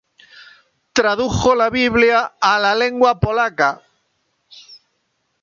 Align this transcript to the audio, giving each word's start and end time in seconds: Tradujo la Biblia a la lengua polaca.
Tradujo 0.99 1.53
la 1.59 1.67
Biblia 1.75 2.23
a 2.53 2.57
la 2.65 2.73
lengua 2.83 3.13
polaca. 3.27 3.71